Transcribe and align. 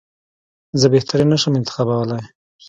زه 0.79 0.85
بهترین 0.93 1.27
نه 1.33 1.37
شم 1.41 1.53
انتخابولای. 1.59 2.23